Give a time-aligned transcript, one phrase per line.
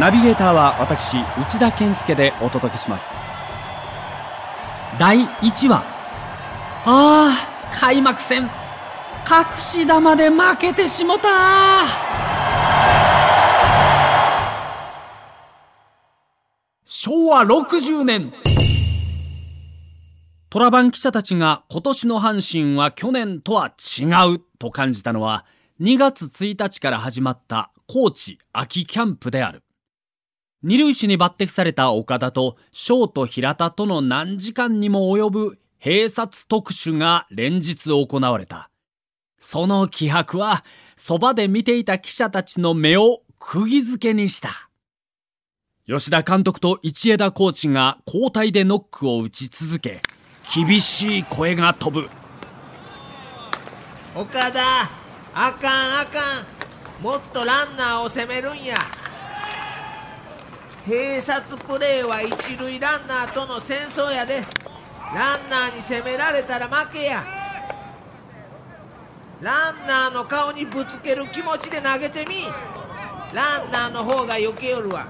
[0.00, 3.08] ナビゲーターは私内田健介でお届けします。
[4.98, 5.84] 第1話。
[6.84, 8.42] あー開幕戦。
[8.42, 8.48] 隠
[9.56, 11.28] し玉で負けてしもた
[16.84, 18.32] 昭和60年。
[20.50, 25.44] トラバン記者たちが今年の阪神は去年とは違うと感じたのは
[25.82, 29.64] 2月1日から始まった高知秋キャンプである。
[30.62, 38.70] 二塁手に抜擢された岡田とショート平田との何時間にも及ぶ併殺特集が連日行われた。
[39.40, 40.64] その気迫は、
[40.96, 44.70] そばで見ていた記者たちの目を釘付けにした。
[45.88, 50.00] 吉田監督と一枝コーチが交代でノックを打ち続け、
[50.54, 52.08] 厳しい声が飛ぶ。
[54.14, 55.01] 岡田、
[55.34, 57.02] あかんあかん。
[57.02, 58.76] もっとランナーを攻めるんや。
[60.86, 64.44] 併殺プレーは一塁ランナーとの戦争やで。
[65.14, 67.24] ランナーに攻められたら負けや。
[69.40, 72.34] ランナーの顔にぶつける気持ちで投げてみ。
[73.32, 75.06] ランナーの方が避けよるわ。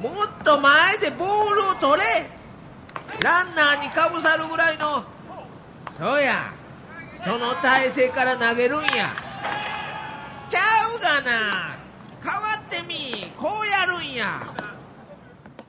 [0.00, 2.06] もっと前でボールを取れ。
[3.22, 5.04] ランナーにかぶさるぐらいの。
[5.98, 6.52] そうや。
[7.22, 9.14] その体勢から投げるんや。
[10.48, 10.60] ちゃ
[10.96, 11.76] うがな。
[12.22, 14.54] 変わってみこうやるんや。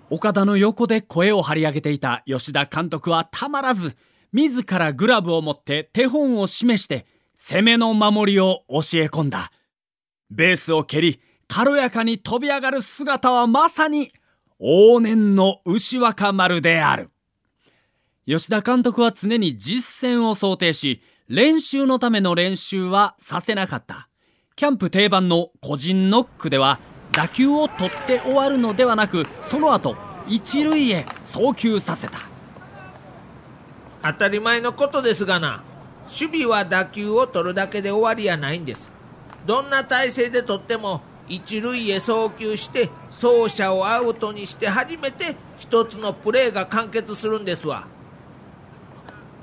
[0.10, 3.96] 岡田の横で声を張り上げていた吉田監督はたまらず
[4.34, 9.52] 自らグラブを持って手本を示して攻めの守りを教え込んだ。
[10.30, 14.14] ベースを蹴り軽やかに飛び上がる姿はまさに
[14.62, 17.10] 往年の牛若丸である。
[18.26, 21.02] 吉田監督は常に実戦を想定し
[21.34, 24.10] 練習のための練習はさせなかった。
[24.58, 26.82] キャンプ定番の個人ノックでは
[27.14, 29.96] 打球を取って終わるのではなくその後
[30.28, 32.20] 一塁へ送球させた。
[34.04, 35.64] 当たり前のことですがな
[36.08, 38.92] 守備は打球を取るだけで終わりやないんです。
[39.46, 41.00] どんな体勢で取っても
[41.30, 47.88] 一塁へ送球して走者をアウトにして初めて一つのプレーが完結するんですわ。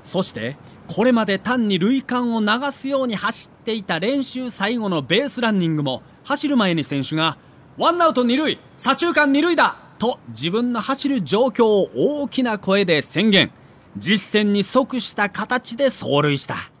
[0.03, 0.55] そして
[0.89, 7.37] これまで単に塁間を流すように走っていた練習最後のベースランニングも走る前に選手が
[7.77, 13.51] ワンアウト二塁左中間二塁だと自分の走る状況を大きな声で宣言。
[13.97, 16.71] 実践に即した形で走塁した。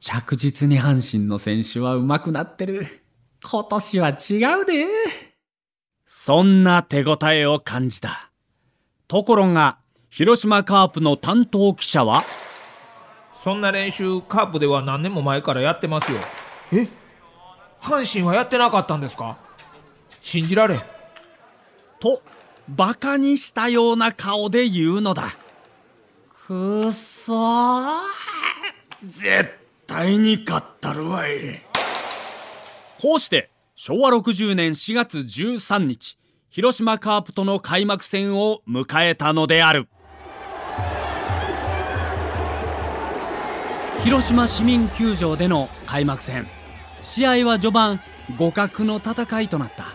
[0.00, 3.04] 着実に阪神の選手は上手くなってる。
[3.42, 4.12] 今年は違
[4.62, 4.86] うで。
[6.04, 8.30] そんな手応えを感じた。
[9.06, 9.78] ところが
[10.10, 12.24] 広島カープの担当記者は
[13.44, 16.18] そんな練習カープでは何年も前からやってますよ。
[16.72, 16.88] え？
[17.78, 19.36] 阪神はやってなかったんですか？
[20.22, 20.80] 信じられ
[22.00, 22.22] と
[22.70, 25.36] バカにしたような顔で言うのだ。
[26.46, 28.00] くそー。
[29.02, 29.50] 絶
[29.86, 31.60] 対に勝ったるわい。
[32.98, 36.16] こうして昭和60年4月13日
[36.48, 39.86] 広島カープとの開幕戦を迎えたのである
[44.04, 46.46] 広島市民球場での開幕戦。
[47.00, 48.00] 試合は序盤
[48.36, 49.94] 互角の戦いとなった。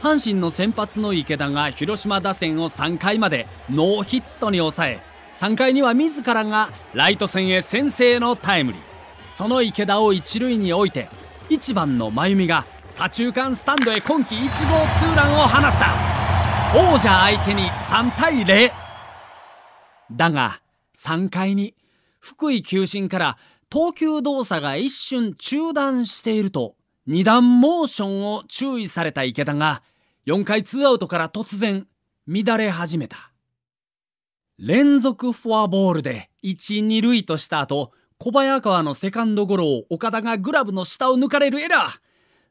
[0.00, 5.00] 阪神の先発の池田が広島打線を3回までノーヒットに抑え
[5.34, 8.82] 3回には自らがライト線へ先制のタイムリー。
[9.34, 11.08] その池田を一塁に置いて
[11.48, 16.92] 1番の真由美が左中間スタンドへ今季1号ツーランを放った。
[16.94, 18.70] 王者相手に3対0
[20.12, 20.60] だが
[20.94, 21.74] 3回に
[22.20, 23.38] 福井球審から
[23.68, 26.76] 投球動作が一瞬中断していると
[27.06, 29.82] 二段モーションを注意された池田が
[30.26, 31.86] 4回ツーアウトから突然
[32.28, 33.32] 乱れ始めた。
[34.58, 41.98] 連続フォアボールで1、2塁とした後、小早川のセカンドゴロを岡田がグラブの下を抜かれるエラー。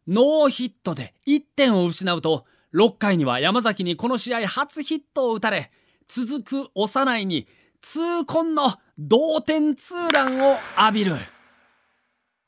[0.07, 5.71] ノーヒットで1点を失うと、6回には山崎にこの試合初ヒットを打たれ、
[6.07, 7.47] 続く幼いに
[7.81, 11.15] 痛恨の同点ツーランを浴びる。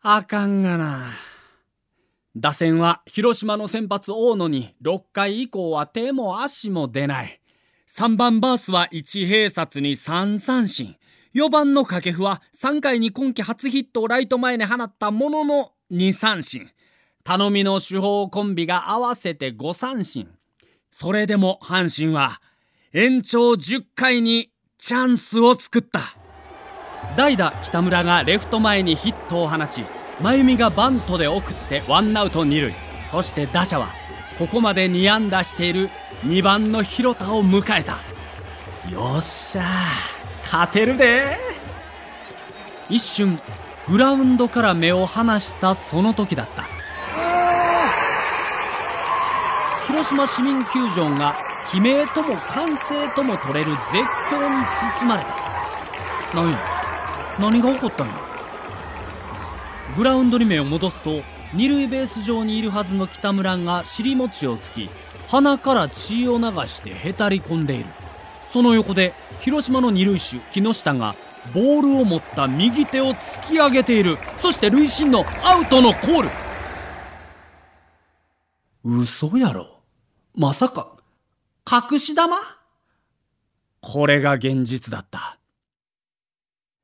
[0.02, 1.12] あかんがな。
[2.36, 7.42] 打線は広島の先発大野に6回以降は手も足も出ない。
[7.90, 10.96] 3番バースは1併殺に3三振。
[11.34, 16.70] 4番の掛布は3回に今季初ヒットをライト前に放ったものの2三振。
[17.24, 20.30] 頼みの主砲コンビが合わせて5三振。
[20.90, 22.42] それでも阪神は
[22.94, 24.51] 延長10回に
[24.84, 26.16] チャンスを作った。
[27.16, 29.86] 代打北村がレフト前にヒットを放ち
[30.20, 32.74] 真由美がバントで送ってワンアウト二塁。
[33.06, 33.90] そして打者は
[34.40, 35.92] ここまで2安打している
[36.24, 38.00] 2番の広田を迎えた。
[38.92, 39.64] よっしゃ
[40.46, 41.38] 勝てるで
[42.90, 43.40] 一瞬
[43.88, 46.66] グラウンドから目を離したその時だった。
[49.86, 54.66] 広島市民球場が悲鳴とも歓声とも取れる絶叫に
[55.00, 55.36] 包まれた。
[56.34, 56.52] 何？
[56.52, 56.60] や
[57.40, 58.14] 何が起こったんや
[59.96, 61.24] グラウンドに目を戻すと
[61.54, 64.90] 二塁ベース上にいるはずの北村が尻餅をつき
[65.28, 67.86] 鼻から血を流してへたり込んでいる。
[68.52, 71.16] その横で広島の二塁手木下が
[71.54, 74.18] ボールを持った右手を突き上げている。
[74.38, 76.30] そして塁審のアウトのコール。
[78.84, 79.80] 嘘やろ。
[80.36, 80.98] まさか
[81.74, 82.36] 隠し玉？
[83.80, 85.40] これが現実だった。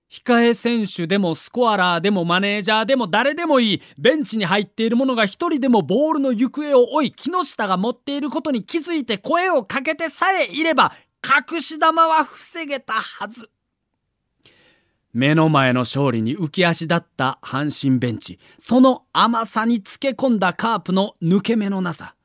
[0.10, 3.82] 控え選手でもスコアラーでもマネージャーでも誰でもいい。
[3.98, 10.94] ベンチに入っている者が一人でもボールの行方を追い木下が持っていることに気づいて声をかけてさえいれば
[11.52, 13.50] 隠し玉は防げたはず。
[15.12, 18.40] 目の前の勝利に浮き足だった阪神ベンチ。
[18.58, 22.16] その甘さにつけ込んだカープの抜け目のなさ。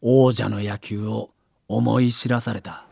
[0.00, 1.33] 王者の野球を
[1.68, 2.84] 思い知らされた。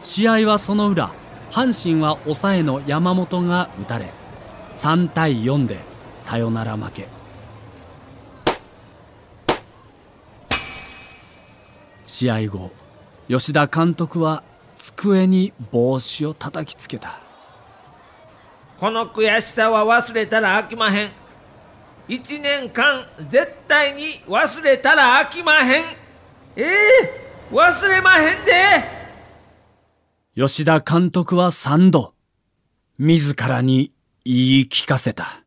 [0.00, 1.12] 試合はその裏
[1.50, 4.10] 阪神は抑えの山本が打たれ
[4.72, 5.78] 3対4で
[6.18, 7.08] サヨナラ負け。
[12.06, 12.70] 試合後
[13.28, 14.42] 吉田監督は
[14.74, 17.20] 机に帽子を叩きつけた。
[18.80, 21.10] この悔しさは忘れたら飽きまへん。
[22.08, 26.01] 1年間絶対に忘れたら飽きまへん。
[26.56, 28.52] ええー、忘れまへんで
[30.34, 32.14] 吉田監督は3度、
[32.98, 33.92] 自らに
[34.24, 35.42] 言い聞かせた。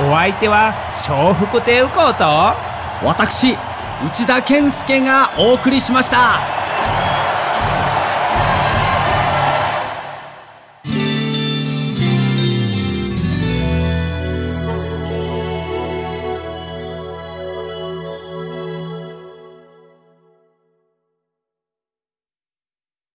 [0.00, 0.74] お相手は
[1.08, 2.24] 笑福亭右近と、
[3.04, 3.56] 私、
[4.06, 6.57] 内田健介がお送りしました。